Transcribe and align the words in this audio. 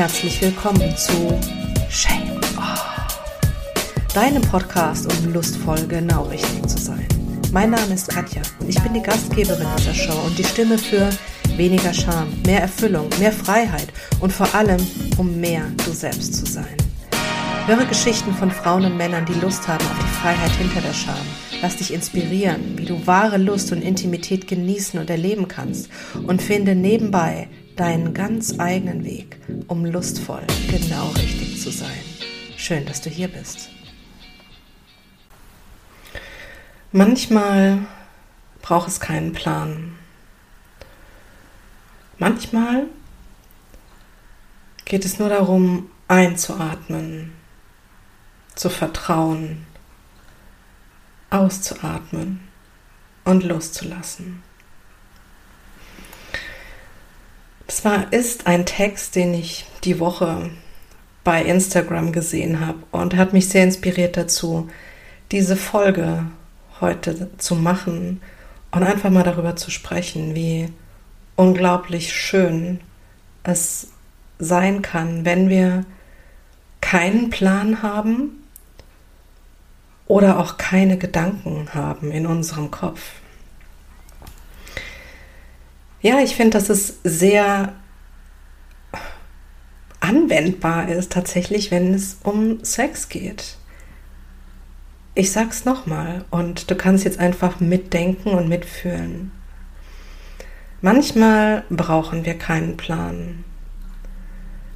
Herzlich 0.00 0.40
willkommen 0.40 0.96
zu 0.96 1.12
Shame 1.90 2.40
oh, 2.56 4.14
deinem 4.14 4.40
Podcast, 4.40 5.12
um 5.12 5.34
lustvoll 5.34 5.86
genau 5.88 6.22
richtig 6.22 6.66
zu 6.68 6.78
sein. 6.78 7.06
Mein 7.52 7.68
Name 7.68 7.92
ist 7.92 8.08
Katja 8.08 8.40
und 8.60 8.70
ich 8.70 8.82
bin 8.82 8.94
die 8.94 9.02
Gastgeberin 9.02 9.68
dieser 9.76 9.92
Show 9.92 10.18
und 10.24 10.38
die 10.38 10.44
Stimme 10.44 10.78
für 10.78 11.10
weniger 11.58 11.92
Scham, 11.92 12.28
mehr 12.46 12.62
Erfüllung, 12.62 13.10
mehr 13.18 13.30
Freiheit 13.30 13.88
und 14.20 14.32
vor 14.32 14.54
allem, 14.54 14.80
um 15.18 15.38
mehr 15.38 15.64
du 15.84 15.92
selbst 15.92 16.34
zu 16.34 16.50
sein. 16.50 16.78
Höre 17.66 17.84
Geschichten 17.84 18.32
von 18.32 18.50
Frauen 18.50 18.86
und 18.86 18.96
Männern, 18.96 19.26
die 19.26 19.38
Lust 19.38 19.68
haben 19.68 19.84
auf 19.84 19.98
die 19.98 20.22
Freiheit 20.22 20.52
hinter 20.52 20.80
der 20.80 20.94
Scham. 20.94 21.26
Lass 21.60 21.76
dich 21.76 21.92
inspirieren, 21.92 22.78
wie 22.78 22.86
du 22.86 23.06
wahre 23.06 23.36
Lust 23.36 23.70
und 23.70 23.82
Intimität 23.82 24.48
genießen 24.48 24.98
und 24.98 25.10
erleben 25.10 25.46
kannst 25.46 25.90
und 26.26 26.40
finde 26.40 26.74
nebenbei 26.74 27.48
deinen 27.80 28.12
ganz 28.12 28.60
eigenen 28.60 29.04
Weg, 29.04 29.38
um 29.66 29.86
lustvoll 29.86 30.42
genau 30.68 31.08
richtig 31.12 31.62
zu 31.62 31.70
sein. 31.70 32.04
Schön, 32.58 32.84
dass 32.84 33.00
du 33.00 33.08
hier 33.08 33.28
bist. 33.28 33.70
Manchmal 36.92 37.78
braucht 38.60 38.88
es 38.88 39.00
keinen 39.00 39.32
Plan. 39.32 39.96
Manchmal 42.18 42.84
geht 44.84 45.06
es 45.06 45.18
nur 45.18 45.30
darum, 45.30 45.90
einzuatmen, 46.06 47.32
zu 48.56 48.68
vertrauen, 48.68 49.64
auszuatmen 51.30 52.40
und 53.24 53.42
loszulassen. 53.42 54.49
Das 57.70 57.84
war, 57.84 58.12
ist 58.12 58.48
ein 58.48 58.66
Text, 58.66 59.14
den 59.14 59.32
ich 59.32 59.64
die 59.84 60.00
Woche 60.00 60.50
bei 61.22 61.40
Instagram 61.40 62.10
gesehen 62.10 62.66
habe 62.66 62.78
und 62.90 63.14
hat 63.14 63.32
mich 63.32 63.48
sehr 63.48 63.62
inspiriert 63.62 64.16
dazu, 64.16 64.68
diese 65.30 65.54
Folge 65.54 66.26
heute 66.80 67.30
zu 67.38 67.54
machen 67.54 68.22
und 68.72 68.82
einfach 68.82 69.10
mal 69.10 69.22
darüber 69.22 69.54
zu 69.54 69.70
sprechen, 69.70 70.34
wie 70.34 70.72
unglaublich 71.36 72.12
schön 72.12 72.80
es 73.44 73.92
sein 74.40 74.82
kann, 74.82 75.24
wenn 75.24 75.48
wir 75.48 75.84
keinen 76.80 77.30
Plan 77.30 77.84
haben 77.84 78.42
oder 80.08 80.40
auch 80.40 80.56
keine 80.56 80.98
Gedanken 80.98 81.72
haben 81.72 82.10
in 82.10 82.26
unserem 82.26 82.72
Kopf. 82.72 83.00
Ja, 86.02 86.20
ich 86.20 86.34
finde, 86.34 86.58
dass 86.58 86.70
es 86.70 86.98
sehr 87.04 87.74
anwendbar 90.00 90.88
ist 90.88 91.12
tatsächlich, 91.12 91.70
wenn 91.70 91.92
es 91.92 92.18
um 92.22 92.64
Sex 92.64 93.10
geht. 93.10 93.58
Ich 95.14 95.32
sag's 95.32 95.66
nochmal 95.66 96.24
und 96.30 96.70
du 96.70 96.74
kannst 96.74 97.04
jetzt 97.04 97.18
einfach 97.18 97.60
mitdenken 97.60 98.30
und 98.30 98.48
mitfühlen. 98.48 99.32
Manchmal 100.80 101.64
brauchen 101.68 102.24
wir 102.24 102.38
keinen 102.38 102.78
Plan. 102.78 103.44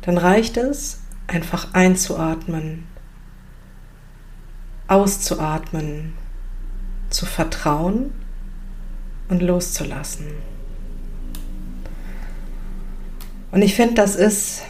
Dann 0.03 0.19
reicht 0.19 0.59
es, 0.59 1.01
einfach 1.27 1.73
einzuatmen, 1.73 2.85
auszuatmen, 4.87 6.13
zu 7.09 7.25
vertrauen 7.25 8.13
und 9.31 9.41
loszulassen. 9.41 10.54
Und 13.55 13.63
ich 13.63 13.77
finde, 13.77 13.95
das 13.95 14.17
ist, 14.17 14.63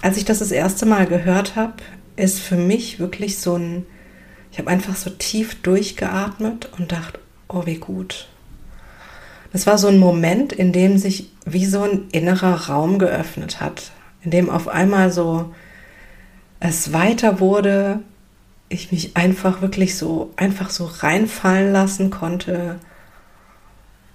als 0.00 0.16
ich 0.16 0.24
das 0.24 0.38
das 0.38 0.50
erste 0.50 0.86
Mal 0.86 1.06
gehört 1.06 1.56
habe, 1.56 1.74
ist 2.16 2.40
für 2.40 2.56
mich 2.56 2.98
wirklich 2.98 3.38
so 3.38 3.56
ein, 3.56 3.84
ich 4.50 4.58
habe 4.58 4.70
einfach 4.70 4.96
so 4.96 5.10
tief 5.10 5.60
durchgeatmet 5.60 6.70
und 6.78 6.90
dachte, 6.90 7.20
oh, 7.48 7.66
wie 7.66 7.76
gut. 7.76 8.28
Das 9.52 9.66
war 9.66 9.76
so 9.76 9.88
ein 9.88 9.98
Moment, 9.98 10.54
in 10.54 10.72
dem 10.72 10.96
sich 10.96 11.30
wie 11.44 11.66
so 11.66 11.82
ein 11.82 12.08
innerer 12.12 12.68
Raum 12.68 12.98
geöffnet 12.98 13.60
hat, 13.60 13.90
in 14.22 14.30
dem 14.30 14.48
auf 14.48 14.68
einmal 14.68 15.12
so 15.12 15.54
es 16.60 16.94
weiter 16.94 17.40
wurde, 17.40 18.00
ich 18.70 18.90
mich 18.90 19.18
einfach 19.18 19.60
wirklich 19.60 19.98
so, 19.98 20.32
einfach 20.36 20.70
so 20.70 20.86
reinfallen 20.86 21.74
lassen 21.74 22.08
konnte 22.08 22.76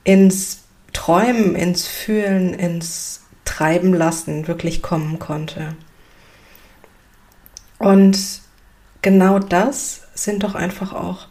ins 0.03 0.63
Träumen, 0.93 1.53
ins 1.53 1.85
Fühlen, 1.85 2.55
ins 2.55 3.21
treiben 3.51 3.93
lassen 3.93 4.47
wirklich 4.47 4.81
kommen 4.81 5.19
konnte. 5.19 5.75
Und 7.79 8.41
genau 9.01 9.39
das 9.39 10.03
sind 10.13 10.43
doch 10.43 10.55
einfach 10.55 10.93
auch 10.93 11.27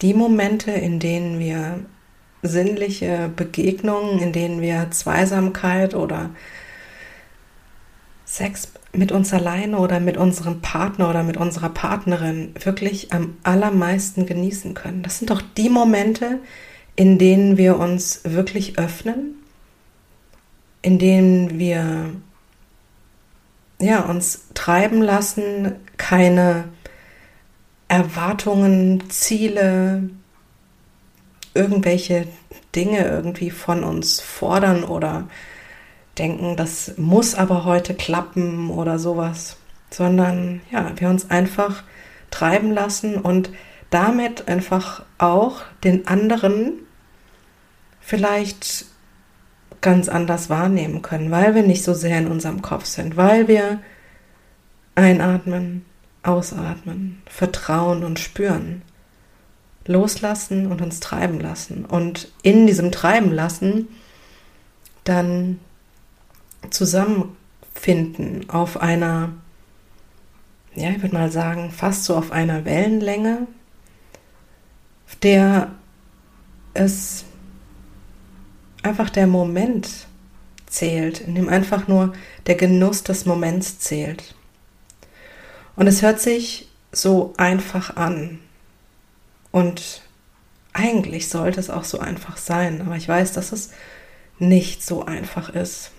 die 0.00 0.14
Momente, 0.14 0.70
in 0.70 1.00
denen 1.00 1.38
wir 1.38 1.80
sinnliche 2.40 3.30
Begegnungen, 3.36 4.20
in 4.20 4.32
denen 4.32 4.62
wir 4.62 4.90
Zweisamkeit 4.90 5.94
oder 5.94 6.30
Sex 8.24 8.72
mit 8.92 9.12
uns 9.12 9.34
alleine 9.34 9.78
oder 9.78 10.00
mit 10.00 10.16
unserem 10.16 10.62
Partner 10.62 11.10
oder 11.10 11.22
mit 11.22 11.36
unserer 11.36 11.68
Partnerin 11.68 12.54
wirklich 12.62 13.12
am 13.12 13.36
allermeisten 13.42 14.24
genießen 14.24 14.72
können. 14.72 15.02
Das 15.02 15.18
sind 15.18 15.28
doch 15.28 15.42
die 15.42 15.68
Momente, 15.68 16.38
in 16.96 17.18
denen 17.18 17.58
wir 17.58 17.78
uns 17.78 18.20
wirklich 18.24 18.78
öffnen 18.78 19.43
in 20.84 20.98
denen 20.98 21.58
wir 21.58 22.10
ja, 23.80 24.00
uns 24.00 24.48
treiben 24.52 25.00
lassen, 25.00 25.76
keine 25.96 26.64
Erwartungen, 27.88 29.08
Ziele, 29.08 30.10
irgendwelche 31.54 32.26
Dinge 32.76 33.06
irgendwie 33.06 33.50
von 33.50 33.82
uns 33.82 34.20
fordern 34.20 34.84
oder 34.84 35.26
denken, 36.18 36.54
das 36.54 36.98
muss 36.98 37.34
aber 37.34 37.64
heute 37.64 37.94
klappen 37.94 38.68
oder 38.68 38.98
sowas, 38.98 39.56
sondern 39.88 40.60
ja, 40.70 40.92
wir 40.96 41.08
uns 41.08 41.30
einfach 41.30 41.82
treiben 42.30 42.72
lassen 42.72 43.16
und 43.16 43.48
damit 43.88 44.48
einfach 44.48 45.02
auch 45.16 45.62
den 45.82 46.06
anderen 46.06 46.74
vielleicht 48.00 48.84
ganz 49.84 50.08
anders 50.08 50.48
wahrnehmen 50.48 51.02
können, 51.02 51.30
weil 51.30 51.54
wir 51.54 51.62
nicht 51.62 51.84
so 51.84 51.92
sehr 51.92 52.18
in 52.18 52.26
unserem 52.26 52.62
Kopf 52.62 52.86
sind, 52.86 53.18
weil 53.18 53.48
wir 53.48 53.80
einatmen, 54.94 55.84
ausatmen, 56.22 57.22
vertrauen 57.26 58.02
und 58.02 58.18
spüren, 58.18 58.80
loslassen 59.84 60.72
und 60.72 60.80
uns 60.80 61.00
treiben 61.00 61.38
lassen. 61.38 61.84
Und 61.84 62.32
in 62.42 62.66
diesem 62.66 62.92
Treiben 62.92 63.30
lassen 63.30 63.88
dann 65.04 65.60
zusammenfinden 66.70 68.48
auf 68.48 68.80
einer, 68.80 69.32
ja, 70.74 70.88
ich 70.92 71.02
würde 71.02 71.14
mal 71.14 71.30
sagen, 71.30 71.70
fast 71.70 72.04
so 72.04 72.16
auf 72.16 72.32
einer 72.32 72.64
Wellenlänge, 72.64 73.46
der 75.22 75.72
es 76.72 77.26
einfach 78.84 79.10
der 79.10 79.26
Moment 79.26 79.88
zählt, 80.66 81.20
in 81.20 81.34
dem 81.34 81.48
einfach 81.48 81.88
nur 81.88 82.12
der 82.46 82.56
Genuss 82.56 83.02
des 83.04 83.26
Moments 83.26 83.78
zählt. 83.78 84.34
Und 85.76 85.86
es 85.86 86.02
hört 86.02 86.20
sich 86.20 86.68
so 86.92 87.34
einfach 87.36 87.96
an. 87.96 88.40
Und 89.50 90.02
eigentlich 90.72 91.28
sollte 91.28 91.60
es 91.60 91.70
auch 91.70 91.84
so 91.84 92.00
einfach 92.00 92.36
sein, 92.36 92.80
aber 92.80 92.96
ich 92.96 93.08
weiß, 93.08 93.32
dass 93.32 93.52
es 93.52 93.70
nicht 94.38 94.84
so 94.84 95.04
einfach 95.04 95.48
ist. 95.48 95.92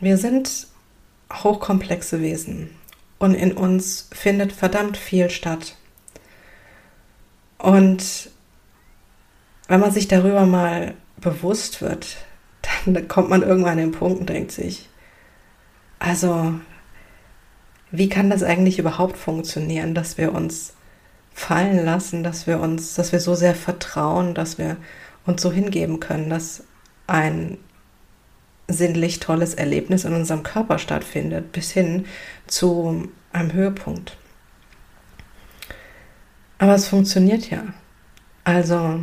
Wir 0.00 0.18
sind 0.18 0.66
hochkomplexe 1.32 2.20
Wesen 2.20 2.70
und 3.18 3.34
in 3.34 3.52
uns 3.52 4.08
findet 4.12 4.52
verdammt 4.52 4.96
viel 4.96 5.30
statt. 5.30 5.76
Und 7.58 8.30
wenn 9.68 9.80
man 9.80 9.92
sich 9.92 10.08
darüber 10.08 10.44
mal 10.44 10.94
bewusst 11.24 11.82
wird, 11.82 12.16
dann 12.84 13.08
kommt 13.08 13.30
man 13.30 13.42
irgendwann 13.42 13.72
an 13.72 13.78
den 13.78 13.92
Punkt 13.92 14.20
und 14.20 14.28
denkt 14.28 14.52
sich, 14.52 14.88
also 15.98 16.54
wie 17.90 18.08
kann 18.08 18.30
das 18.30 18.42
eigentlich 18.42 18.78
überhaupt 18.78 19.16
funktionieren, 19.16 19.94
dass 19.94 20.18
wir 20.18 20.32
uns 20.32 20.74
fallen 21.32 21.84
lassen, 21.84 22.22
dass 22.22 22.46
wir 22.46 22.60
uns, 22.60 22.94
dass 22.94 23.12
wir 23.12 23.20
so 23.20 23.34
sehr 23.34 23.54
vertrauen, 23.54 24.34
dass 24.34 24.58
wir 24.58 24.76
uns 25.26 25.42
so 25.42 25.50
hingeben 25.50 25.98
können, 25.98 26.30
dass 26.30 26.64
ein 27.06 27.58
sinnlich 28.68 29.20
tolles 29.20 29.54
Erlebnis 29.54 30.04
in 30.04 30.14
unserem 30.14 30.42
Körper 30.42 30.78
stattfindet, 30.78 31.52
bis 31.52 31.70
hin 31.70 32.06
zu 32.46 33.08
einem 33.32 33.52
Höhepunkt. 33.52 34.16
Aber 36.58 36.74
es 36.74 36.88
funktioniert 36.88 37.50
ja. 37.50 37.62
Also 38.44 39.00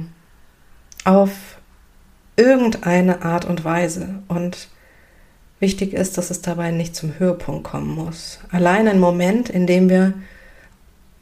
auf 1.03 1.61
irgendeine 2.36 3.24
Art 3.24 3.45
und 3.45 3.63
Weise. 3.63 4.24
Und 4.28 4.69
Wichtig 5.62 5.94
ist, 5.94 6.18
dass 6.18 6.31
es 6.31 6.42
dabei 6.42 6.72
nicht 6.72 6.95
zum 6.95 7.19
Höhepunkt 7.19 7.66
kommen 7.66 7.94
muss. 7.94 8.39
Allein 8.51 8.88
ein 8.88 9.00
Moment, 9.00 9.48
in 9.48 9.68
dem 9.68 9.89
wir 9.89 10.16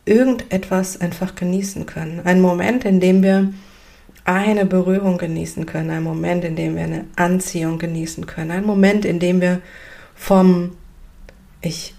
irgendetwas 0.06 1.02
einfach 1.02 1.36
genießen 1.36 1.86
können. 1.86 2.22
Ein 2.24 2.40
Moment, 2.40 2.86
in 2.86 3.02
dem 3.02 3.22
wir 3.22 3.52
eine 4.24 4.66
Berührung 4.66 5.18
genießen 5.18 5.66
können. 5.66 5.90
Ein 5.90 6.04
Moment, 6.04 6.46
in 6.46 6.56
dem 6.56 6.78
wir 6.78 6.86
eine 6.86 7.06
Anziehung 7.18 7.80
genießen 7.80 8.28
können. 8.28 8.52
Ein 8.52 8.66
Moment, 8.66 9.04
in 9.04 9.20
dem 9.20 9.42
wir 9.42 9.60
vom 10.16 10.78
Ich 11.60 11.94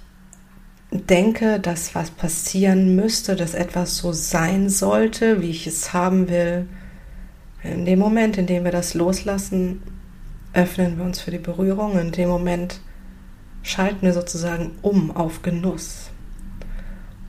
denke, 0.91 1.61
dass 1.61 1.95
was 1.95 2.11
passieren 2.11 2.97
müsste, 2.97 3.37
dass 3.37 3.53
etwas 3.53 3.99
so 3.99 4.13
sein 4.13 4.71
sollte, 4.71 5.43
wie 5.43 5.51
ich 5.51 5.67
es 5.67 5.93
haben 5.93 6.31
will. 6.31 6.67
In 7.63 7.85
dem 7.85 7.99
Moment, 7.99 8.39
in 8.39 8.47
dem 8.47 8.65
wir 8.65 8.73
das 8.73 8.95
loslassen, 8.95 9.83
öffnen 10.53 10.97
wir 10.97 11.05
uns 11.05 11.21
für 11.21 11.31
die 11.31 11.39
Berührung. 11.39 11.99
In 11.99 12.13
dem 12.13 12.29
Moment 12.29 12.81
schalten 13.63 14.03
wir 14.03 14.13
sozusagen 14.13 14.73
um 14.83 15.11
auf 15.15 15.43
Genuss. 15.43 16.11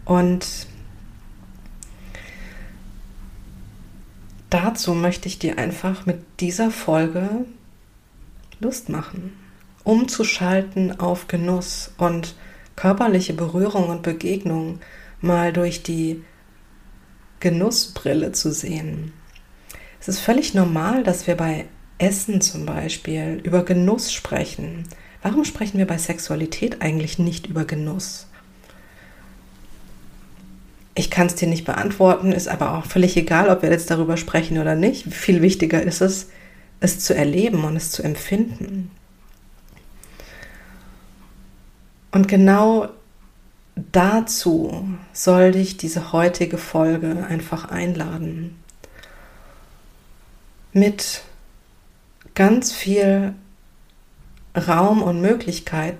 Und 0.06 0.68
dazu 4.50 4.94
möchte 4.94 5.28
ich 5.28 5.39
dir 5.39 5.57
einfach 5.57 6.06
mit 6.06 6.19
dieser 6.39 6.72
Folge 6.72 7.45
Lust 8.60 8.89
machen, 8.89 9.33
umzuschalten 9.83 11.00
auf 11.00 11.28
Genuss 11.28 11.94
und 11.98 12.36
körperliche 12.75 13.33
Berührung 13.33 13.89
und 13.89 14.04
Begegnung 14.04 14.80
mal 15.19 15.51
durch 15.51 15.83
die 15.83 16.24
Genussbrille 17.39 18.31
zu 18.31 18.51
sehen. 18.51 19.13
Es 20.01 20.07
ist 20.07 20.19
völlig 20.19 20.56
normal, 20.56 21.03
dass 21.03 21.27
wir 21.27 21.38
bei 21.38 21.65
Essen 22.00 22.42
zum 22.42 22.65
Beispiel, 22.65 23.39
über 23.44 23.63
Genuss 23.63 24.12
sprechen. 24.12 24.83
Warum 25.21 25.45
sprechen 25.45 25.77
wir 25.77 25.86
bei 25.86 26.00
Sexualität 26.00 26.81
eigentlich 26.81 27.19
nicht 27.19 27.45
über 27.45 27.65
Genuss? 27.65 28.25
Ich 30.95 31.12
kann 31.12 31.27
es 31.27 31.36
dir 31.36 31.48
nicht 31.48 31.65
beantworten, 31.65 32.31
ist 32.31 32.48
aber 32.48 32.75
auch 32.77 32.86
völlig 32.86 33.15
egal, 33.15 33.50
ob 33.50 33.62
wir 33.62 33.69
jetzt 33.69 33.92
darüber 33.92 34.18
sprechen 34.18 34.57
oder 34.57 34.75
nicht. 34.75 35.13
Viel 35.13 35.44
wichtiger 35.44 35.83
ist 35.83 36.01
es, 36.01 36.30
es 36.80 37.00
zu 37.00 37.15
erleben 37.15 37.63
und 37.63 37.75
es 37.75 37.92
zu 37.92 38.01
empfinden. 38.01 38.89
Und 42.12 42.27
genau 42.27 42.89
dazu 43.75 44.83
soll 45.13 45.51
dich 45.51 45.77
diese 45.77 46.12
heutige 46.12 46.57
Folge 46.57 47.24
einfach 47.30 47.65
einladen. 47.65 48.56
Mit 50.73 51.23
ganz 52.35 52.71
viel 52.71 53.33
Raum 54.56 55.01
und 55.01 55.21
Möglichkeit, 55.21 55.97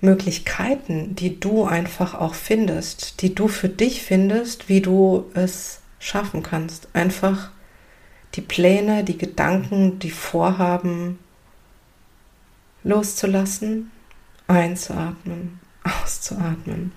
Möglichkeiten, 0.00 1.16
die 1.16 1.40
du 1.40 1.64
einfach 1.64 2.14
auch 2.14 2.34
findest, 2.34 3.22
die 3.22 3.34
du 3.34 3.48
für 3.48 3.68
dich 3.68 4.02
findest, 4.02 4.68
wie 4.68 4.80
du 4.80 5.30
es 5.34 5.80
schaffen 5.98 6.42
kannst. 6.42 6.88
Einfach 6.94 7.50
die 8.34 8.42
Pläne, 8.42 9.04
die 9.04 9.18
Gedanken, 9.18 9.98
die 9.98 10.10
Vorhaben 10.10 11.18
loszulassen, 12.84 13.90
einzuatmen, 14.46 15.60
auszuatmen, 15.82 16.92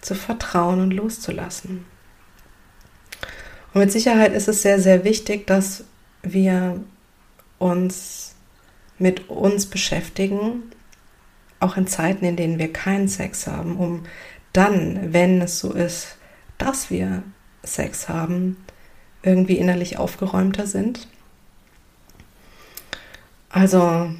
zu 0.00 0.14
vertrauen 0.14 0.80
und 0.80 0.90
loszulassen. 0.90 1.86
Und 3.72 3.80
mit 3.80 3.92
Sicherheit 3.92 4.32
ist 4.32 4.48
es 4.48 4.62
sehr, 4.62 4.80
sehr 4.80 5.04
wichtig, 5.04 5.46
dass 5.46 5.84
wir 6.22 6.80
uns 7.58 8.34
mit 8.98 9.30
uns 9.30 9.66
beschäftigen, 9.66 10.62
auch 11.60 11.76
in 11.76 11.86
Zeiten, 11.86 12.24
in 12.24 12.36
denen 12.36 12.58
wir 12.58 12.72
keinen 12.72 13.08
Sex 13.08 13.46
haben, 13.46 13.76
um 13.76 14.04
dann, 14.52 15.12
wenn 15.12 15.40
es 15.40 15.60
so 15.60 15.72
ist, 15.72 16.16
dass 16.58 16.90
wir 16.90 17.22
Sex 17.62 18.08
haben, 18.08 18.56
irgendwie 19.22 19.56
innerlich 19.56 19.98
aufgeräumter 19.98 20.66
sind. 20.66 21.08
Also, 23.50 24.10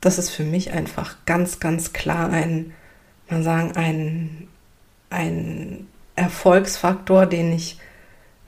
das 0.00 0.18
ist 0.18 0.30
für 0.30 0.44
mich 0.44 0.72
einfach 0.72 1.16
ganz, 1.26 1.60
ganz 1.60 1.92
klar 1.92 2.30
ein, 2.30 2.72
man 3.28 3.42
sagen, 3.42 3.72
ein, 3.76 4.48
ein 5.10 5.86
Erfolgsfaktor, 6.16 7.26
den 7.26 7.52
ich 7.52 7.78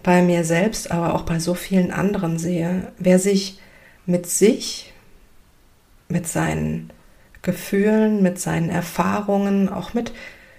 bei 0.09 0.23
mir 0.23 0.43
selbst, 0.43 0.91
aber 0.91 1.15
auch 1.15 1.25
bei 1.25 1.39
so 1.39 1.53
vielen 1.53 1.91
anderen 1.91 2.39
sehe. 2.39 2.93
Wer 2.97 3.19
sich 3.19 3.61
mit 4.07 4.25
sich, 4.25 4.95
mit 6.09 6.27
seinen 6.27 6.91
Gefühlen, 7.43 8.23
mit 8.23 8.41
seinen 8.41 8.71
Erfahrungen, 8.71 9.69
auch 9.69 9.93
mit 9.93 10.13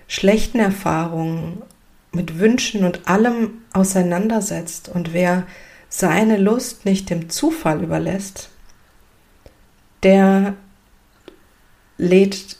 schlechten 0.07 0.59
Erfahrungen, 0.59 1.63
mit 2.11 2.37
Wünschen 2.37 2.83
und 2.83 3.07
allem 3.07 3.63
auseinandersetzt 3.73 4.87
und 4.87 5.13
wer 5.13 5.47
seine 5.89 6.37
Lust 6.37 6.85
nicht 6.85 7.09
dem 7.09 7.31
Zufall 7.31 7.81
überlässt, 7.81 8.51
der 10.03 10.53
lädt 11.97 12.55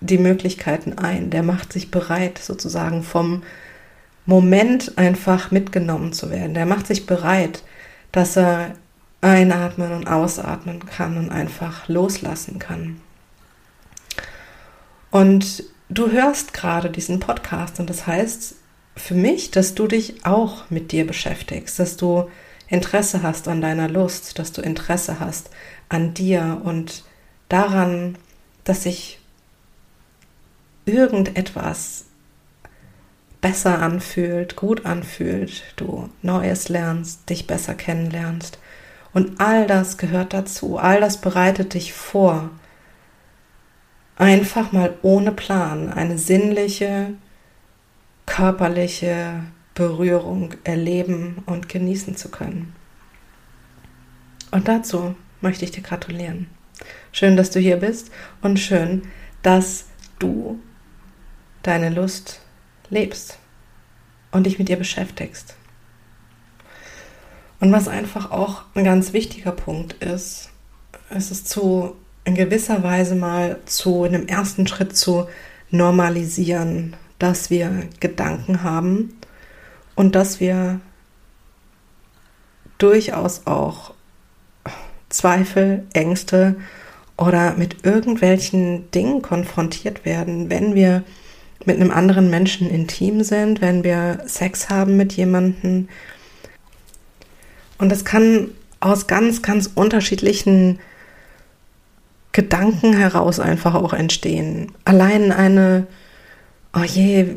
die 0.00 0.18
Möglichkeiten 0.18 0.98
ein, 0.98 1.30
der 1.30 1.44
macht 1.44 1.72
sich 1.72 1.92
bereit 1.92 2.38
sozusagen 2.38 3.04
vom 3.04 3.44
Moment 4.26 4.96
einfach 4.98 5.50
mitgenommen 5.50 6.12
zu 6.12 6.30
werden. 6.30 6.54
Der 6.54 6.66
macht 6.66 6.86
sich 6.86 7.06
bereit, 7.06 7.62
dass 8.12 8.36
er 8.36 8.74
einatmen 9.20 9.92
und 9.92 10.06
ausatmen 10.06 10.84
kann 10.86 11.16
und 11.16 11.30
einfach 11.30 11.88
loslassen 11.88 12.58
kann. 12.58 13.00
Und 15.10 15.64
du 15.88 16.10
hörst 16.10 16.52
gerade 16.54 16.90
diesen 16.90 17.20
Podcast 17.20 17.80
und 17.80 17.90
das 17.90 18.06
heißt 18.06 18.54
für 18.96 19.14
mich, 19.14 19.50
dass 19.50 19.74
du 19.74 19.86
dich 19.86 20.24
auch 20.24 20.70
mit 20.70 20.92
dir 20.92 21.06
beschäftigst, 21.06 21.78
dass 21.78 21.96
du 21.96 22.28
Interesse 22.68 23.22
hast 23.22 23.48
an 23.48 23.60
deiner 23.60 23.88
Lust, 23.88 24.38
dass 24.38 24.52
du 24.52 24.62
Interesse 24.62 25.18
hast 25.18 25.50
an 25.88 26.14
dir 26.14 26.60
und 26.64 27.04
daran, 27.48 28.16
dass 28.64 28.84
sich 28.84 29.18
irgendetwas 30.86 32.04
besser 33.40 33.80
anfühlt, 33.80 34.56
gut 34.56 34.84
anfühlt, 34.86 35.64
du 35.76 36.10
Neues 36.22 36.68
lernst, 36.68 37.28
dich 37.30 37.46
besser 37.46 37.74
kennenlernst. 37.74 38.58
Und 39.12 39.40
all 39.40 39.66
das 39.66 39.98
gehört 39.98 40.32
dazu, 40.34 40.78
all 40.78 41.00
das 41.00 41.20
bereitet 41.20 41.74
dich 41.74 41.92
vor, 41.92 42.50
einfach 44.16 44.72
mal 44.72 44.94
ohne 45.02 45.32
Plan 45.32 45.92
eine 45.92 46.18
sinnliche, 46.18 47.14
körperliche 48.26 49.42
Berührung 49.74 50.54
erleben 50.62 51.42
und 51.46 51.68
genießen 51.68 52.16
zu 52.16 52.28
können. 52.28 52.74
Und 54.50 54.68
dazu 54.68 55.16
möchte 55.40 55.64
ich 55.64 55.70
dir 55.70 55.82
gratulieren. 55.82 56.48
Schön, 57.12 57.36
dass 57.36 57.50
du 57.50 57.58
hier 57.58 57.78
bist 57.78 58.10
und 58.42 58.58
schön, 58.58 59.02
dass 59.42 59.86
du 60.18 60.60
deine 61.62 61.90
Lust 61.90 62.40
lebst 62.90 63.39
und 64.32 64.44
dich 64.44 64.58
mit 64.58 64.68
ihr 64.68 64.76
beschäftigst. 64.76 65.54
Und 67.60 67.72
was 67.72 67.88
einfach 67.88 68.30
auch 68.30 68.62
ein 68.74 68.84
ganz 68.84 69.12
wichtiger 69.12 69.52
Punkt 69.52 70.02
ist, 70.02 70.50
ist 71.10 71.30
es 71.30 71.44
zu 71.44 71.96
in 72.24 72.34
gewisser 72.34 72.82
Weise 72.82 73.14
mal 73.14 73.58
zu 73.66 74.04
in 74.04 74.14
einem 74.14 74.26
ersten 74.28 74.66
Schritt 74.66 74.96
zu 74.96 75.26
normalisieren, 75.70 76.96
dass 77.18 77.50
wir 77.50 77.88
Gedanken 78.00 78.62
haben 78.62 79.18
und 79.94 80.14
dass 80.14 80.40
wir 80.40 80.80
durchaus 82.78 83.46
auch 83.46 83.94
Zweifel, 85.08 85.86
Ängste 85.92 86.56
oder 87.16 87.54
mit 87.56 87.84
irgendwelchen 87.84 88.90
Dingen 88.92 89.22
konfrontiert 89.22 90.04
werden, 90.04 90.48
wenn 90.50 90.74
wir 90.74 91.02
mit 91.66 91.76
einem 91.76 91.90
anderen 91.90 92.30
Menschen 92.30 92.70
intim 92.70 93.22
sind, 93.22 93.60
wenn 93.60 93.84
wir 93.84 94.20
Sex 94.26 94.70
haben 94.70 94.96
mit 94.96 95.12
jemandem. 95.12 95.88
Und 97.78 97.90
das 97.90 98.04
kann 98.04 98.48
aus 98.80 99.06
ganz, 99.06 99.42
ganz 99.42 99.70
unterschiedlichen 99.74 100.78
Gedanken 102.32 102.96
heraus 102.96 103.40
einfach 103.40 103.74
auch 103.74 103.92
entstehen. 103.92 104.72
Allein 104.84 105.32
eine, 105.32 105.86
oh 106.74 106.84
je, 106.84 107.36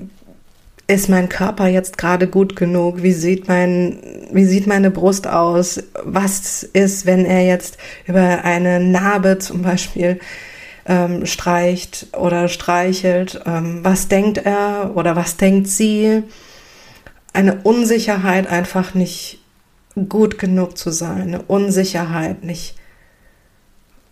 ist 0.88 1.10
mein 1.10 1.30
Körper 1.30 1.68
jetzt 1.68 1.98
gerade 1.98 2.27
gut 2.27 2.56
genug? 2.56 3.01
Wie 3.01 3.13
sieht 3.13 3.48
mein, 3.48 4.00
wie 4.32 4.46
sieht 4.46 4.68
meine 4.68 4.92
Brust 4.92 5.27
aus? 5.27 5.82
Was 6.03 6.63
ist, 6.63 7.06
wenn 7.06 7.25
er 7.25 7.46
jetzt 7.46 7.77
über 8.06 8.44
eine 8.44 8.80
Narbe 8.80 9.39
zum 9.39 9.62
Beispiel 9.62 10.20
ähm, 10.86 11.25
streicht 11.25 12.08
oder 12.18 12.48
streichelt. 12.48 13.42
Ähm, 13.46 13.80
was 13.84 14.08
denkt 14.08 14.38
er 14.38 14.92
oder 14.96 15.16
was 15.16 15.38
denkt 15.38 15.68
sie? 15.68 16.24
Eine 17.34 17.62
Unsicherheit, 17.62 18.48
einfach 18.48 18.94
nicht 18.94 19.40
gut 20.10 20.38
genug 20.38 20.78
zu 20.78 20.92
sein, 20.92 21.22
eine 21.22 21.42
Unsicherheit, 21.44 22.44
nicht 22.44 22.75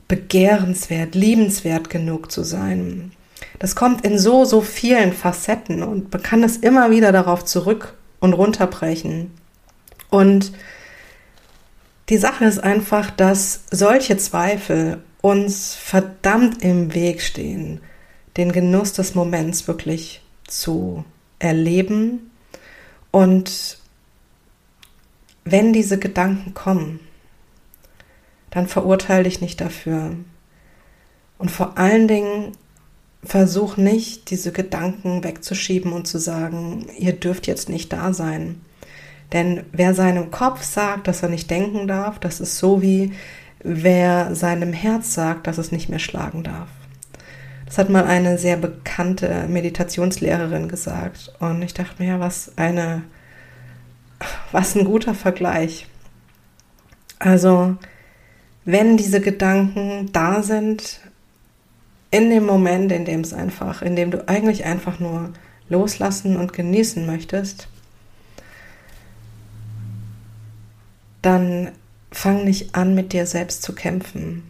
begehrenswert, 0.08 1.16
liebenswert 1.16 1.90
genug 1.90 2.32
zu 2.32 2.44
sein. 2.44 3.12
Das 3.60 3.76
kommt 3.76 4.06
in 4.06 4.20
so, 4.20 4.46
so 4.46 4.62
vielen 4.62 5.14
Facetten 5.14 5.84
und 5.84 6.12
man 6.12 6.22
kann 6.22 6.44
es 6.44 6.58
immer 6.58 6.92
wieder 6.92 7.12
darauf 7.12 7.46
zurück 7.46 7.94
und 8.20 8.34
runterbrechen. 8.34 9.32
Und 10.10 10.52
die 12.10 12.18
Sache 12.18 12.46
ist 12.46 12.60
einfach, 12.60 13.10
dass 13.10 13.62
solche 13.72 14.18
Zweifel 14.18 15.02
uns 15.22 15.76
verdammt 15.76 16.64
im 16.64 16.94
Weg 16.94 17.22
stehen, 17.22 17.80
den 18.38 18.52
Genuss 18.52 18.94
des 18.94 19.16
Moments 19.16 19.68
wirklich 19.68 20.22
zu 20.48 21.06
erleben. 21.40 22.32
Und 23.12 23.78
wenn 25.44 25.74
diese 25.74 26.00
Gedanken 26.00 26.54
kommen, 26.54 27.00
dann 28.50 28.68
verurteile 28.68 29.24
dich 29.24 29.42
nicht 29.42 29.62
dafür. 29.62 30.16
Und 31.38 31.50
vor 31.50 31.78
allen 31.78 32.08
Dingen 32.08 32.52
versuch 33.24 33.78
nicht, 33.78 34.30
diese 34.30 34.52
Gedanken 34.52 35.24
wegzuschieben 35.24 35.94
und 35.94 36.08
zu 36.08 36.20
sagen, 36.20 36.88
ihr 36.98 37.14
dürft 37.14 37.48
jetzt 37.48 37.70
nicht 37.70 37.94
da 37.94 38.14
sein. 38.14 38.62
Denn 39.32 39.64
wer 39.72 39.94
seinem 39.94 40.32
Kopf 40.32 40.64
sagt, 40.64 41.08
dass 41.08 41.24
er 41.24 41.30
nicht 41.30 41.50
denken 41.50 41.88
darf, 41.88 42.20
das 42.20 42.42
ist 42.42 42.58
so 42.58 42.82
wie 42.82 43.14
wer 43.64 44.36
seinem 44.36 44.74
Herz 44.74 45.14
sagt, 45.14 45.48
dass 45.48 45.58
es 45.58 45.72
nicht 45.72 45.90
mehr 45.90 46.00
schlagen 46.00 46.44
darf. 46.44 46.70
Das 47.66 47.78
hat 47.78 47.90
mal 47.90 48.06
eine 48.06 48.38
sehr 48.38 48.58
bekannte 48.58 49.46
Meditationslehrerin 49.48 50.68
gesagt. 50.68 51.34
Und 51.40 51.62
ich 51.62 51.74
dachte 51.74 52.04
mir, 52.04 52.10
ja, 52.10 52.20
was 52.20 52.52
eine, 52.58 53.04
was 54.52 54.76
ein 54.76 54.84
guter 54.84 55.14
Vergleich. 55.14 55.88
Also, 57.20 57.78
wenn 58.66 58.98
diese 58.98 59.22
Gedanken 59.22 60.12
da 60.12 60.44
sind, 60.44 61.00
in 62.10 62.30
dem 62.30 62.46
Moment, 62.46 62.92
in 62.92 63.06
dem 63.06 63.22
es 63.22 63.34
einfach, 63.34 63.82
in 63.82 63.96
dem 63.96 64.12
du 64.12 64.28
eigentlich 64.28 64.66
einfach 64.66 65.00
nur 65.00 65.32
loslassen 65.70 66.36
und 66.36 66.52
genießen 66.52 67.06
möchtest, 67.06 67.70
dann 71.22 71.72
fang 72.12 72.44
nicht 72.44 72.76
an, 72.76 72.94
mit 72.94 73.14
dir 73.14 73.26
selbst 73.26 73.64
zu 73.64 73.74
kämpfen. 73.74 74.44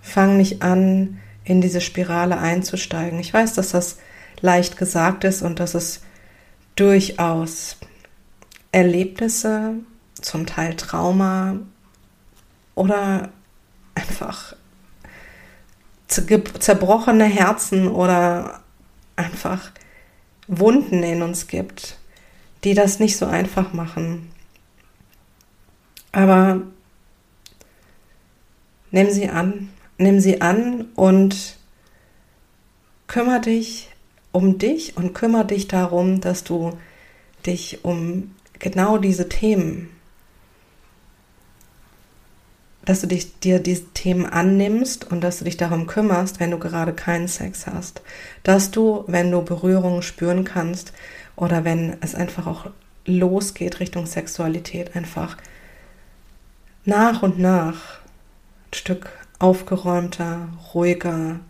Fang 0.00 0.36
nicht 0.36 0.62
an, 0.62 1.18
in 1.44 1.60
diese 1.60 1.80
Spirale 1.80 2.38
einzusteigen. 2.38 3.18
Ich 3.18 3.32
weiß, 3.32 3.54
dass 3.54 3.70
das 3.70 3.98
leicht 4.40 4.76
gesagt 4.76 5.24
ist 5.24 5.42
und 5.42 5.60
dass 5.60 5.74
es 5.74 6.02
durchaus 6.74 7.78
Erlebnisse, 8.72 9.74
zum 10.20 10.46
Teil 10.46 10.76
Trauma 10.76 11.56
oder 12.74 13.30
einfach 13.94 14.54
zerbrochene 16.08 17.24
Herzen 17.24 17.88
oder 17.88 18.60
einfach 19.16 19.70
Wunden 20.46 21.02
in 21.02 21.22
uns 21.22 21.48
gibt, 21.48 21.98
die 22.64 22.74
das 22.74 22.98
nicht 22.98 23.16
so 23.16 23.26
einfach 23.26 23.72
machen. 23.72 24.30
Aber 26.12 26.62
nimm 28.90 29.10
sie 29.10 29.28
an, 29.28 29.70
nimm 29.98 30.20
sie 30.20 30.40
an 30.40 30.86
und 30.94 31.58
kümmere 33.06 33.40
dich 33.40 33.90
um 34.32 34.58
dich 34.58 34.96
und 34.96 35.14
kümmere 35.14 35.46
dich 35.46 35.68
darum, 35.68 36.20
dass 36.20 36.44
du 36.44 36.76
dich 37.46 37.84
um 37.84 38.34
genau 38.58 38.98
diese 38.98 39.28
Themen 39.28 39.90
dass 42.86 43.00
du 43.00 43.08
dich, 43.08 43.40
dir 43.40 43.58
diese 43.58 43.84
Themen 43.92 44.24
annimmst 44.24 45.10
und 45.10 45.20
dass 45.20 45.38
du 45.38 45.44
dich 45.44 45.56
darum 45.56 45.86
kümmerst, 45.86 46.40
wenn 46.40 46.52
du 46.52 46.58
gerade 46.58 46.94
keinen 46.94 47.28
Sex 47.28 47.66
hast. 47.66 48.00
Dass 48.44 48.70
du, 48.70 49.04
wenn 49.08 49.30
du 49.30 49.42
Berührungen 49.42 50.02
spüren 50.02 50.44
kannst 50.44 50.92
oder 51.34 51.64
wenn 51.64 51.96
es 52.00 52.14
einfach 52.14 52.46
auch 52.46 52.70
losgeht 53.04 53.80
Richtung 53.80 54.06
Sexualität, 54.06 54.94
einfach 54.94 55.36
nach 56.84 57.24
und 57.24 57.40
nach 57.40 57.98
Stück 58.72 59.10
aufgeräumter, 59.38 60.48
ruhiger 60.74 61.40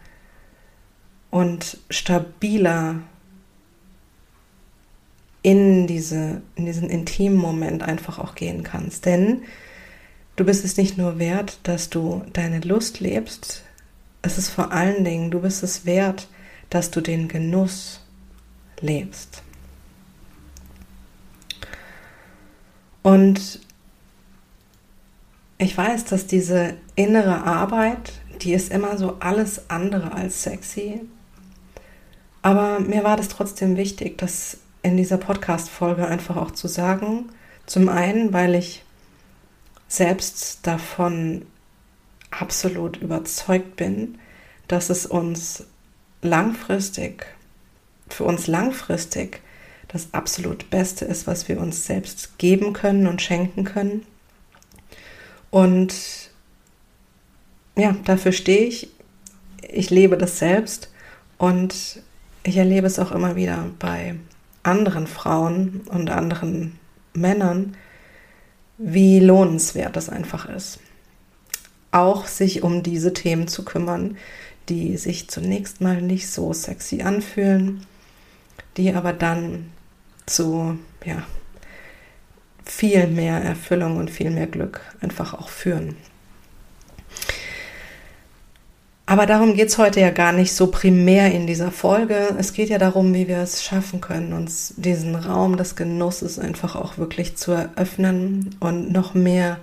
und 1.30 1.78
stabiler 1.90 2.96
in, 5.42 5.86
diese, 5.86 6.42
in 6.56 6.66
diesen 6.66 6.90
intimen 6.90 7.38
Moment 7.38 7.82
einfach 7.82 8.18
auch 8.18 8.34
gehen 8.34 8.62
kannst. 8.62 9.06
Denn 9.06 9.42
Du 10.36 10.44
bist 10.44 10.66
es 10.66 10.76
nicht 10.76 10.98
nur 10.98 11.18
wert, 11.18 11.58
dass 11.62 11.88
du 11.88 12.22
deine 12.34 12.60
Lust 12.60 13.00
lebst, 13.00 13.64
es 14.20 14.36
ist 14.36 14.50
vor 14.50 14.70
allen 14.70 15.02
Dingen, 15.02 15.30
du 15.30 15.40
bist 15.40 15.62
es 15.62 15.86
wert, 15.86 16.28
dass 16.68 16.90
du 16.90 17.00
den 17.00 17.28
Genuss 17.28 18.00
lebst. 18.80 19.42
Und 23.02 23.60
ich 25.58 25.76
weiß, 25.76 26.04
dass 26.04 26.26
diese 26.26 26.74
innere 26.94 27.44
Arbeit, 27.44 28.12
die 28.42 28.52
ist 28.52 28.70
immer 28.70 28.98
so 28.98 29.16
alles 29.20 29.70
andere 29.70 30.12
als 30.12 30.42
sexy. 30.42 31.00
Aber 32.42 32.80
mir 32.80 33.04
war 33.04 33.16
das 33.16 33.28
trotzdem 33.28 33.76
wichtig, 33.76 34.18
das 34.18 34.58
in 34.82 34.96
dieser 34.96 35.16
Podcast-Folge 35.16 36.06
einfach 36.06 36.36
auch 36.36 36.50
zu 36.50 36.68
sagen. 36.68 37.30
Zum 37.64 37.88
einen, 37.88 38.32
weil 38.32 38.54
ich 38.54 38.84
selbst 39.88 40.66
davon 40.66 41.46
absolut 42.30 42.98
überzeugt 42.98 43.76
bin, 43.76 44.18
dass 44.68 44.90
es 44.90 45.06
uns 45.06 45.64
langfristig, 46.22 47.26
für 48.08 48.24
uns 48.24 48.46
langfristig 48.46 49.40
das 49.88 50.12
absolut 50.12 50.70
Beste 50.70 51.04
ist, 51.04 51.26
was 51.26 51.48
wir 51.48 51.60
uns 51.60 51.86
selbst 51.86 52.38
geben 52.38 52.72
können 52.72 53.06
und 53.06 53.22
schenken 53.22 53.64
können. 53.64 54.04
Und 55.50 55.94
ja, 57.76 57.94
dafür 58.04 58.32
stehe 58.32 58.66
ich. 58.66 58.88
Ich 59.62 59.90
lebe 59.90 60.16
das 60.16 60.38
selbst 60.38 60.90
und 61.38 62.00
ich 62.42 62.56
erlebe 62.56 62.86
es 62.86 62.98
auch 62.98 63.12
immer 63.12 63.36
wieder 63.36 63.66
bei 63.78 64.14
anderen 64.62 65.06
Frauen 65.06 65.82
und 65.88 66.10
anderen 66.10 66.78
Männern, 67.14 67.76
wie 68.78 69.20
lohnenswert 69.20 69.96
das 69.96 70.08
einfach 70.08 70.48
ist. 70.48 70.78
Auch 71.90 72.26
sich 72.26 72.62
um 72.62 72.82
diese 72.82 73.12
Themen 73.12 73.48
zu 73.48 73.64
kümmern, 73.64 74.16
die 74.68 74.96
sich 74.96 75.28
zunächst 75.28 75.80
mal 75.80 76.02
nicht 76.02 76.30
so 76.30 76.52
sexy 76.52 77.02
anfühlen, 77.02 77.86
die 78.76 78.92
aber 78.92 79.12
dann 79.12 79.70
zu 80.26 80.78
ja, 81.04 81.22
viel 82.76 83.06
mehr 83.06 83.42
Erfüllung 83.42 83.96
und 83.96 84.10
viel 84.10 84.30
mehr 84.30 84.46
Glück 84.46 84.82
einfach 85.00 85.32
auch 85.32 85.48
führen. 85.48 85.96
Aber 89.06 89.24
darum 89.24 89.54
geht 89.54 89.68
es 89.68 89.78
heute 89.78 90.00
ja 90.00 90.10
gar 90.10 90.32
nicht 90.32 90.52
so 90.52 90.66
primär 90.66 91.32
in 91.32 91.46
dieser 91.46 91.70
Folge. 91.70 92.34
Es 92.38 92.52
geht 92.52 92.68
ja 92.68 92.76
darum, 92.76 93.14
wie 93.14 93.28
wir 93.28 93.38
es 93.38 93.64
schaffen 93.64 94.02
können, 94.02 94.34
uns 94.34 94.74
diesen 94.76 95.14
Raum 95.14 95.56
des 95.56 95.74
Genusses 95.76 96.38
einfach 96.38 96.76
auch 96.76 96.98
wirklich 96.98 97.36
zu 97.36 97.52
eröffnen 97.52 98.56
und 98.60 98.92
noch 98.92 99.14
mehr 99.14 99.58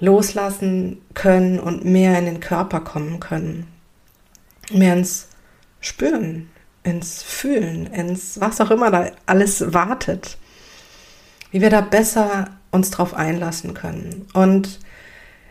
loslassen 0.00 1.00
können 1.12 1.60
und 1.60 1.84
mehr 1.84 2.18
in 2.18 2.24
den 2.24 2.40
Körper 2.40 2.80
kommen 2.80 3.20
können. 3.20 3.68
Mehr 4.72 4.94
ins 4.94 5.28
Spüren, 5.80 6.48
ins 6.82 7.22
Fühlen, 7.22 7.86
ins 7.86 8.40
was 8.40 8.60
auch 8.60 8.70
immer 8.70 8.90
da 8.90 9.10
alles 9.26 9.72
wartet. 9.72 10.38
Wie 11.54 11.60
wir 11.60 11.70
da 11.70 11.82
besser 11.82 12.48
uns 12.72 12.90
drauf 12.90 13.14
einlassen 13.14 13.74
können. 13.74 14.26
Und 14.34 14.80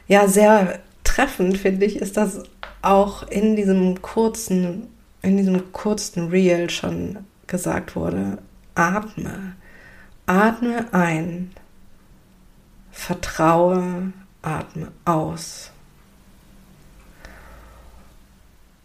ja, 0.06 0.28
sehr 0.28 0.80
treffend 1.06 1.58
finde 1.58 1.86
ich, 1.86 1.96
ist 1.96 2.18
das 2.18 2.44
auch 2.82 3.24
in 3.30 3.56
diesem 3.56 4.02
kurzen, 4.02 4.88
in 5.22 5.38
diesem 5.38 5.72
kurzen 5.72 6.28
Reel 6.28 6.70
schon 6.70 7.20
gesagt 7.48 7.96
wurde, 7.96 8.40
atme, 8.76 9.54
atme 10.26 10.88
ein, 10.92 11.52
vertraue, 12.92 14.12
atme 14.42 14.92
aus. 15.06 15.72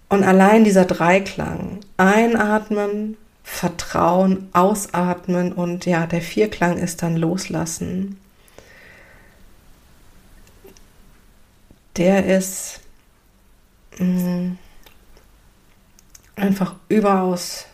Und 0.09 0.23
allein 0.23 0.63
dieser 0.63 0.85
Dreiklang, 0.85 1.81
einatmen, 1.97 3.17
vertrauen, 3.49 4.49
ausatmen 4.53 5.53
und 5.53 5.87
ja, 5.87 6.07
der 6.07 6.21
Vierklang 6.21 6.77
ist 6.77 7.03
dann 7.03 7.17
loslassen. 7.17 8.21
Der 11.97 12.27
ist 12.27 12.81
mh, 13.99 14.57
einfach 16.37 16.77
überaus, 16.89 17.65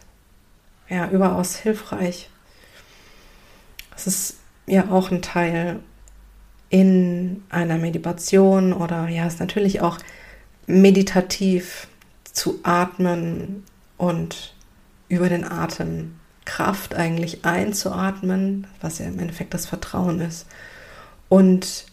ja, 0.88 1.10
überaus 1.10 1.56
hilfreich. 1.56 2.30
Es 3.94 4.06
ist 4.06 4.36
ja 4.66 4.90
auch 4.90 5.10
ein 5.10 5.20
Teil 5.22 5.80
in 6.70 7.42
einer 7.50 7.76
Meditation 7.76 8.72
oder 8.72 9.08
ja, 9.08 9.26
ist 9.26 9.40
natürlich 9.40 9.82
auch 9.82 9.98
meditativ 10.66 11.88
zu 12.32 12.60
atmen 12.62 13.64
und 13.98 14.53
über 15.14 15.28
den 15.28 15.44
Atem 15.44 16.16
Kraft 16.44 16.94
eigentlich 16.94 17.44
einzuatmen, 17.44 18.66
was 18.80 18.98
ja 18.98 19.06
im 19.06 19.18
Endeffekt 19.18 19.54
das 19.54 19.66
Vertrauen 19.66 20.20
ist, 20.20 20.46
und 21.28 21.86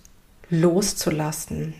loszulassen, 0.49 1.73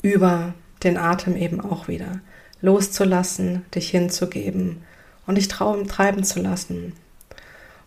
über 0.00 0.54
den 0.82 0.96
Atem 0.96 1.36
eben 1.36 1.60
auch 1.60 1.88
wieder, 1.88 2.20
loszulassen, 2.62 3.64
dich 3.74 3.90
hinzugeben 3.90 4.82
und 5.26 5.34
dich 5.34 5.48
treiben 5.48 6.24
zu 6.24 6.40
lassen. 6.40 6.94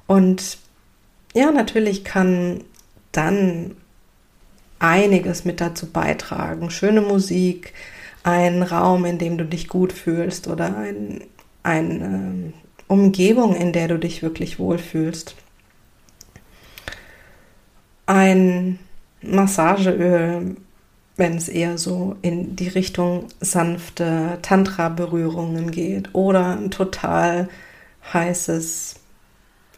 Und 0.05 0.57
ja, 1.33 1.51
natürlich 1.51 2.03
kann 2.03 2.63
dann 3.11 3.75
einiges 4.79 5.45
mit 5.45 5.61
dazu 5.61 5.87
beitragen. 5.87 6.69
Schöne 6.69 7.01
Musik, 7.01 7.73
ein 8.23 8.61
Raum, 8.61 9.05
in 9.05 9.17
dem 9.17 9.37
du 9.37 9.45
dich 9.45 9.67
gut 9.67 9.93
fühlst 9.93 10.47
oder 10.47 10.75
ein, 10.77 11.23
eine 11.63 12.53
Umgebung, 12.87 13.55
in 13.55 13.73
der 13.73 13.87
du 13.87 13.97
dich 13.97 14.21
wirklich 14.21 14.59
wohlfühlst. 14.59 15.35
Ein 18.05 18.79
Massageöl, 19.21 20.55
wenn 21.15 21.37
es 21.37 21.47
eher 21.47 21.77
so 21.77 22.15
in 22.21 22.55
die 22.55 22.67
Richtung 22.67 23.27
sanfte 23.39 24.39
Tantra-Berührungen 24.41 25.71
geht 25.71 26.13
oder 26.13 26.57
ein 26.57 26.71
total 26.71 27.47
heißes 28.13 28.95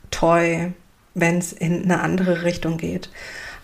Toy, 0.09 0.71
wenn 1.13 1.37
es 1.37 1.53
in 1.53 1.83
eine 1.83 2.01
andere 2.01 2.43
Richtung 2.43 2.77
geht. 2.77 3.09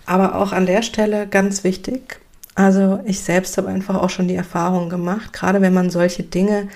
Aber 0.05 0.35
auch 0.35 0.51
an 0.51 0.65
der 0.65 0.81
Stelle 0.81 1.27
ganz 1.27 1.63
wichtig, 1.63 2.19
also 2.55 2.99
ich 3.05 3.21
selbst 3.21 3.57
habe 3.57 3.69
einfach 3.69 3.95
auch 3.95 4.09
schon 4.09 4.27
die 4.27 4.35
Erfahrung 4.35 4.89
gemacht, 4.89 5.31
gerade 5.31 5.61
wenn 5.61 5.73
man 5.73 5.89
solche 5.89 6.23
Dinge 6.23 6.67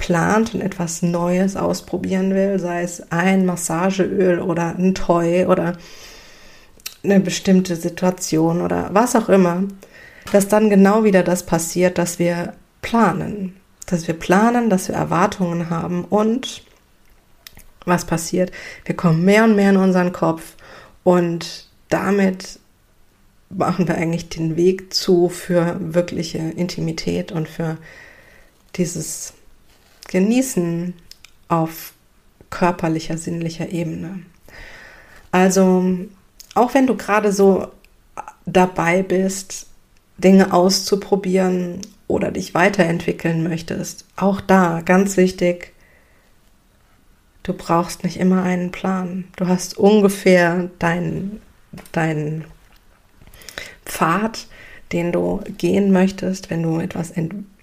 plant 0.00 0.54
und 0.54 0.62
etwas 0.62 1.02
Neues 1.02 1.56
ausprobieren 1.56 2.34
will, 2.34 2.58
sei 2.58 2.82
es 2.82 3.12
ein 3.12 3.44
Massageöl 3.44 4.40
oder 4.40 4.74
ein 4.76 4.94
Toy 4.94 5.44
oder 5.44 5.74
eine 7.04 7.20
bestimmte 7.20 7.76
Situation 7.76 8.62
oder 8.62 8.88
was 8.92 9.14
auch 9.14 9.28
immer, 9.28 9.64
dass 10.32 10.48
dann 10.48 10.70
genau 10.70 11.04
wieder 11.04 11.22
das 11.22 11.44
passiert, 11.44 11.98
dass 11.98 12.18
wir 12.18 12.54
planen. 12.82 13.56
Dass 13.86 14.06
wir 14.08 14.14
planen, 14.14 14.70
dass 14.70 14.88
wir 14.88 14.94
Erwartungen 14.94 15.68
haben 15.68 16.04
und 16.04 16.62
was 17.84 18.06
passiert? 18.06 18.52
Wir 18.86 18.96
kommen 18.96 19.24
mehr 19.24 19.44
und 19.44 19.54
mehr 19.54 19.70
in 19.70 19.76
unseren 19.76 20.12
Kopf 20.12 20.54
und 21.04 21.68
damit 21.90 22.58
machen 23.50 23.86
wir 23.86 23.96
eigentlich 23.96 24.30
den 24.30 24.56
Weg 24.56 24.94
zu 24.94 25.28
für 25.28 25.76
wirkliche 25.78 26.38
Intimität 26.38 27.32
und 27.32 27.48
für 27.48 27.76
dieses 28.76 29.34
Genießen 30.08 30.94
auf 31.48 31.92
körperlicher, 32.50 33.18
sinnlicher 33.18 33.68
Ebene. 33.70 34.20
Also, 35.30 35.98
auch 36.54 36.74
wenn 36.74 36.86
du 36.86 36.96
gerade 36.96 37.32
so 37.32 37.68
dabei 38.46 39.02
bist, 39.02 39.66
Dinge 40.18 40.52
auszuprobieren 40.52 41.80
oder 42.08 42.30
dich 42.30 42.54
weiterentwickeln 42.54 43.42
möchtest, 43.42 44.04
auch 44.16 44.40
da 44.40 44.80
ganz 44.80 45.16
wichtig, 45.16 45.72
du 47.44 47.52
brauchst 47.54 48.04
nicht 48.04 48.18
immer 48.18 48.42
einen 48.42 48.72
Plan. 48.72 49.24
Du 49.36 49.46
hast 49.46 49.78
ungefähr 49.78 50.70
deinen 50.78 51.40
dein 51.92 52.44
Pfad, 53.84 54.46
den 54.92 55.12
du 55.12 55.40
gehen 55.58 55.92
möchtest, 55.92 56.50
wenn 56.50 56.62
du 56.62 56.80
etwas 56.80 57.12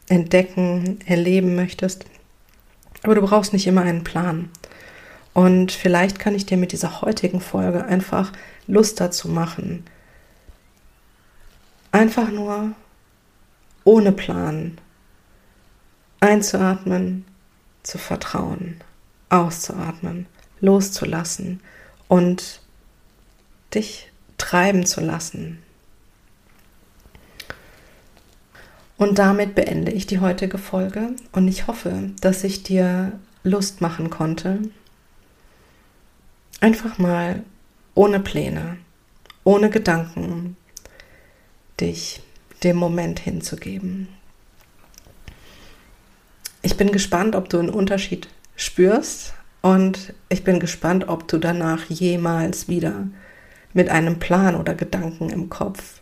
entdecken, 0.08 1.00
erleben 1.06 1.56
möchtest. 1.56 2.06
Aber 3.04 3.16
du 3.16 3.22
brauchst 3.22 3.54
nicht 3.54 3.68
immer 3.68 3.82
einen 3.82 4.04
Plan. 4.04 4.50
Und 5.34 5.72
vielleicht 5.72 6.20
kann 6.20 6.36
ich 6.36 6.46
dir 6.46 6.58
mit 6.58 6.72
dieser 6.72 7.02
heutigen 7.02 7.42
Folge 7.42 7.86
einfach 7.86 8.32
Lust 8.66 9.00
dazu 9.00 9.28
machen. 9.28 9.86
Einfach 11.92 12.32
nur 12.32 12.72
ohne 13.84 14.12
Plan 14.12 14.78
einzuatmen, 16.20 17.26
zu 17.84 17.98
vertrauen, 17.98 18.82
auszuatmen, 19.30 20.26
loszulassen 20.60 21.62
und 22.08 22.62
dich 23.74 24.12
treiben 24.38 24.86
zu 24.86 25.02
lassen. 25.02 25.62
Und 28.98 29.20
damit 29.20 29.54
beende 29.54 29.92
ich 29.92 30.08
die 30.08 30.20
heutige 30.20 30.58
Folge 30.58 31.12
und 31.32 31.48
ich 31.48 31.68
hoffe, 31.68 32.10
dass 32.20 32.44
ich 32.44 32.64
dir 32.64 33.12
Lust 33.44 33.80
machen 33.80 34.10
konnte, 34.10 34.60
einfach 36.60 36.98
mal 36.98 37.44
ohne 37.94 38.20
Pläne, 38.20 38.78
ohne 39.44 39.70
Gedanken, 39.70 40.58
dich 41.80 42.22
dem 42.64 42.78
Moment 42.78 43.20
hinzugeben. 43.20 44.08
Ich 46.64 46.76
bin 46.76 46.92
gespannt, 46.92 47.36
ob 47.36 47.50
du 47.50 47.60
einen 47.60 47.70
Unterschied 47.70 48.28
spürst 48.56 49.34
und 49.62 50.14
ich 50.30 50.44
bin 50.44 50.60
gespannt, 50.60 51.08
ob 51.08 51.28
du 51.28 51.38
danach 51.38 51.86
jemals 51.86 52.68
wieder 52.68 53.08
mit 53.74 53.90
einem 53.90 54.18
Plan 54.18 54.56
oder 54.56 54.74
Gedanken 54.74 55.30
im 55.30 55.50
Kopf 55.50 56.02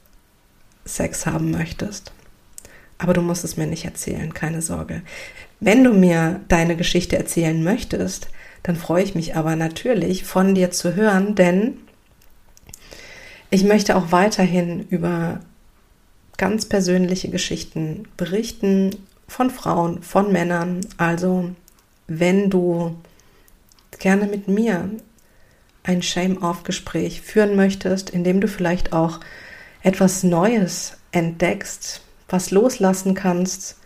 Sex 0.85 1.25
haben 1.25 1.51
möchtest. 1.51 2.13
Aber 2.97 3.13
du 3.13 3.21
musst 3.21 3.43
es 3.43 3.57
mir 3.57 3.67
nicht 3.67 3.85
erzählen, 3.85 4.33
keine 4.33 4.61
Sorge. 4.61 5.01
Wenn 5.59 5.83
du 5.83 5.93
mir 5.93 6.41
deine 6.47 6.75
Geschichte 6.75 7.17
erzählen 7.17 7.63
möchtest, 7.63 8.29
dann 8.63 8.75
freue 8.75 9.03
ich 9.03 9.15
mich 9.15 9.35
aber 9.35 9.55
natürlich 9.55 10.23
von 10.23 10.55
dir 10.55 10.71
zu 10.71 10.95
hören, 10.95 11.35
denn 11.35 11.77
ich 13.49 13.63
möchte 13.63 13.95
auch 13.95 14.11
weiterhin 14.11 14.87
über 14.89 15.39
ganz 16.37 16.65
persönliche 16.65 17.29
Geschichten 17.29 18.07
berichten 18.17 18.95
von 19.27 19.49
Frauen, 19.49 20.01
von 20.03 20.31
Männern. 20.31 20.81
Also 20.97 21.51
wenn 22.07 22.49
du 22.49 22.95
gerne 23.99 24.25
mit 24.25 24.47
mir 24.47 24.89
ein 25.83 26.01
Shame-Off-Gespräch 26.01 27.21
führen 27.21 27.55
möchtest, 27.55 28.09
in 28.09 28.23
dem 28.23 28.41
du 28.41 28.47
vielleicht 28.47 28.93
auch 28.93 29.19
etwas 29.83 30.23
Neues 30.23 30.97
entdeckst, 31.11 32.01
was 32.29 32.51
loslassen 32.51 33.13
kannst, 33.13 33.77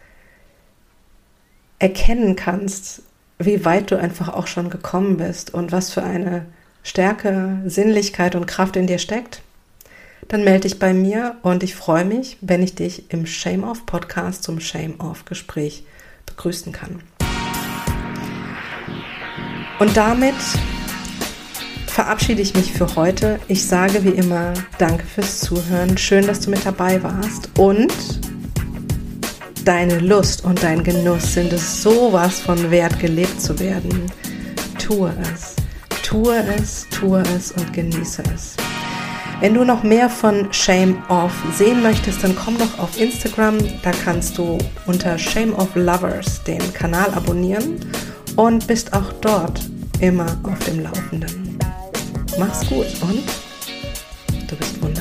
erkennen 1.79 2.35
kannst, 2.35 3.01
wie 3.37 3.63
weit 3.65 3.91
du 3.91 3.97
einfach 3.97 4.29
auch 4.29 4.47
schon 4.47 4.69
gekommen 4.69 5.17
bist 5.17 5.53
und 5.53 5.71
was 5.71 5.91
für 5.91 6.03
eine 6.03 6.45
Stärke, 6.83 7.61
Sinnlichkeit 7.65 8.35
und 8.35 8.47
Kraft 8.47 8.75
in 8.75 8.87
dir 8.87 8.99
steckt, 8.99 9.41
dann 10.27 10.43
melde 10.43 10.61
dich 10.61 10.79
bei 10.79 10.93
mir 10.93 11.37
und 11.41 11.63
ich 11.63 11.75
freue 11.75 12.05
mich, 12.05 12.37
wenn 12.41 12.61
ich 12.61 12.75
dich 12.75 13.11
im 13.11 13.25
Shame 13.25 13.63
Off 13.63 13.85
Podcast 13.85 14.43
zum 14.43 14.59
Shame 14.59 14.99
Off 14.99 15.25
Gespräch 15.25 15.83
begrüßen 16.25 16.71
kann. 16.71 17.01
Und 19.79 19.95
damit 19.95 20.35
verabschiede 21.87 22.41
ich 22.41 22.53
mich 22.53 22.73
für 22.73 22.95
heute. 22.95 23.39
Ich 23.47 23.65
sage 23.65 24.03
wie 24.03 24.09
immer 24.09 24.53
Danke 24.77 25.05
fürs 25.05 25.39
Zuhören. 25.39 25.97
Schön, 25.97 26.27
dass 26.27 26.41
du 26.41 26.49
mit 26.49 26.65
dabei 26.65 27.01
warst 27.01 27.49
und 27.57 27.91
deine 29.69 29.99
Lust 29.99 30.43
und 30.45 30.63
dein 30.63 30.83
Genuss 30.83 31.35
sind 31.35 31.53
es 31.53 31.83
sowas 31.83 32.39
von 32.39 32.71
wert, 32.71 32.99
gelebt 32.99 33.39
zu 33.39 33.59
werden. 33.59 34.11
Tue 34.79 35.13
es, 35.31 35.55
tue 36.01 36.43
es, 36.57 36.87
tue 36.89 37.21
es 37.35 37.51
und 37.51 37.71
genieße 37.71 38.23
es. 38.33 38.55
Wenn 39.41 39.53
du 39.53 39.63
noch 39.63 39.83
mehr 39.83 40.09
von 40.09 40.51
Shame 40.51 40.97
Off 41.07 41.31
sehen 41.55 41.83
möchtest, 41.83 42.23
dann 42.23 42.35
komm 42.35 42.57
doch 42.57 42.79
auf 42.79 42.99
Instagram. 42.99 43.59
Da 43.83 43.91
kannst 43.91 44.39
du 44.39 44.57
unter 44.87 45.19
Shame 45.19 45.53
Off 45.53 45.75
Lovers 45.75 46.43
den 46.45 46.73
Kanal 46.73 47.13
abonnieren 47.13 47.79
und 48.37 48.65
bist 48.65 48.91
auch 48.93 49.13
dort 49.21 49.61
immer 49.99 50.35
auf 50.41 50.57
dem 50.65 50.79
Laufenden. 50.81 51.59
Mach's 52.39 52.67
gut 52.67 52.87
und 53.01 53.21
du 54.49 54.55
bist 54.55 54.81
wundervoll. 54.81 54.98